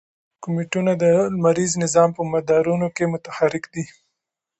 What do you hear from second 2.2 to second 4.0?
مدارونو کې متحرک دي.